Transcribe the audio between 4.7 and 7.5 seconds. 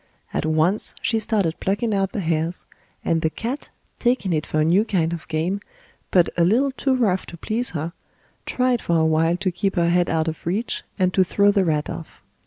kind of game, but a little too rough to